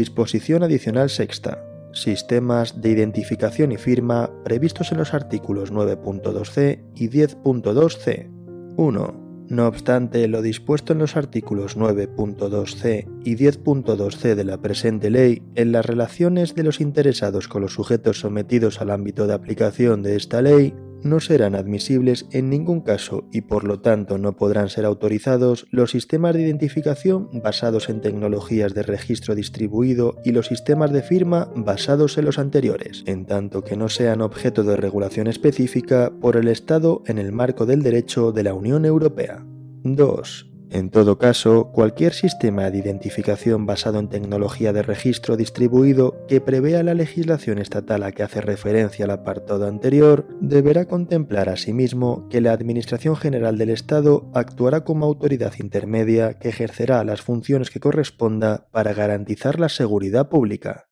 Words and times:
Disposición 0.00 0.62
adicional 0.62 1.10
sexta. 1.10 1.62
Sistemas 1.92 2.80
de 2.80 2.88
identificación 2.88 3.70
y 3.70 3.76
firma 3.76 4.30
previstos 4.44 4.92
en 4.92 4.96
los 4.96 5.12
artículos 5.12 5.74
9.2c 5.74 6.80
y 6.94 7.10
10.2c. 7.10 8.30
1. 8.78 9.44
No 9.50 9.66
obstante, 9.66 10.26
lo 10.26 10.40
dispuesto 10.40 10.94
en 10.94 11.00
los 11.00 11.16
artículos 11.16 11.76
9.2c 11.76 13.08
y 13.24 13.36
10.2c 13.36 14.34
de 14.36 14.44
la 14.44 14.62
presente 14.62 15.10
ley, 15.10 15.42
en 15.54 15.70
las 15.70 15.84
relaciones 15.84 16.54
de 16.54 16.62
los 16.62 16.80
interesados 16.80 17.46
con 17.46 17.60
los 17.60 17.74
sujetos 17.74 18.20
sometidos 18.20 18.80
al 18.80 18.88
ámbito 18.88 19.26
de 19.26 19.34
aplicación 19.34 20.02
de 20.02 20.16
esta 20.16 20.40
ley, 20.40 20.72
no 21.02 21.20
serán 21.20 21.54
admisibles 21.54 22.26
en 22.32 22.50
ningún 22.50 22.80
caso 22.80 23.24
y 23.32 23.42
por 23.42 23.64
lo 23.64 23.80
tanto 23.80 24.18
no 24.18 24.36
podrán 24.36 24.68
ser 24.68 24.84
autorizados 24.84 25.66
los 25.70 25.90
sistemas 25.90 26.34
de 26.34 26.42
identificación 26.42 27.28
basados 27.42 27.88
en 27.88 28.00
tecnologías 28.00 28.74
de 28.74 28.82
registro 28.82 29.34
distribuido 29.34 30.16
y 30.24 30.32
los 30.32 30.46
sistemas 30.46 30.92
de 30.92 31.02
firma 31.02 31.50
basados 31.54 32.18
en 32.18 32.24
los 32.24 32.38
anteriores, 32.38 33.02
en 33.06 33.26
tanto 33.26 33.62
que 33.62 33.76
no 33.76 33.88
sean 33.88 34.20
objeto 34.20 34.62
de 34.62 34.76
regulación 34.76 35.26
específica 35.26 36.12
por 36.20 36.36
el 36.36 36.48
Estado 36.48 37.02
en 37.06 37.18
el 37.18 37.32
marco 37.32 37.66
del 37.66 37.82
derecho 37.82 38.32
de 38.32 38.42
la 38.42 38.54
Unión 38.54 38.84
Europea. 38.84 39.44
2. 39.82 40.49
En 40.72 40.90
todo 40.90 41.18
caso, 41.18 41.72
cualquier 41.72 42.12
sistema 42.12 42.70
de 42.70 42.78
identificación 42.78 43.66
basado 43.66 43.98
en 43.98 44.08
tecnología 44.08 44.72
de 44.72 44.82
registro 44.82 45.36
distribuido 45.36 46.24
que 46.28 46.40
prevea 46.40 46.84
la 46.84 46.94
legislación 46.94 47.58
estatal 47.58 48.04
a 48.04 48.12
que 48.12 48.22
hace 48.22 48.40
referencia 48.40 49.04
al 49.04 49.10
apartado 49.10 49.66
anterior 49.66 50.28
deberá 50.40 50.84
contemplar 50.84 51.48
asimismo 51.48 52.28
que 52.28 52.40
la 52.40 52.52
Administración 52.52 53.16
General 53.16 53.58
del 53.58 53.70
Estado 53.70 54.30
actuará 54.32 54.84
como 54.84 55.06
autoridad 55.06 55.54
intermedia 55.58 56.38
que 56.38 56.50
ejercerá 56.50 57.02
las 57.02 57.20
funciones 57.20 57.70
que 57.70 57.80
corresponda 57.80 58.68
para 58.70 58.92
garantizar 58.92 59.58
la 59.58 59.68
seguridad 59.68 60.28
pública. 60.28 60.89